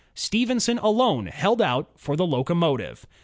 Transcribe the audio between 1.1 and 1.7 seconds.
held